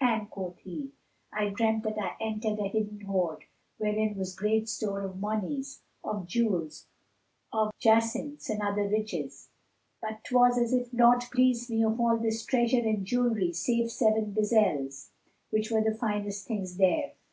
and 0.00 0.28
quoth 0.30 0.58
he, 0.64 0.90
"I 1.32 1.50
dreamt 1.50 1.84
that 1.84 1.96
I 1.96 2.16
entered 2.20 2.58
a 2.58 2.66
hidden 2.66 3.02
hoard, 3.02 3.44
wherein 3.78 4.16
was 4.16 4.34
great 4.34 4.68
store 4.68 5.02
of 5.04 5.20
monies, 5.20 5.80
of 6.02 6.26
jewels, 6.26 6.88
of 7.52 7.70
jacinths 7.78 8.50
and 8.50 8.62
of 8.62 8.72
other 8.72 8.88
riches; 8.88 9.48
but 10.02 10.24
'twas 10.24 10.58
as 10.58 10.72
if 10.72 10.92
naught 10.92 11.30
pleased 11.30 11.70
me 11.70 11.84
of 11.84 12.00
all 12.00 12.16
this 12.18 12.44
treasure 12.44 12.80
and 12.84 13.04
jewelry 13.06 13.52
save 13.52 13.92
seven 13.92 14.32
bezels, 14.34 15.10
which 15.50 15.70
were 15.70 15.84
the 15.84 15.94
finest 15.94 16.48
things 16.48 16.78
there. 16.78 17.12